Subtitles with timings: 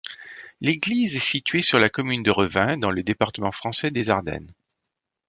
[0.61, 4.51] L'église est située sur la commune de Revin, dans le département français des Ardennes.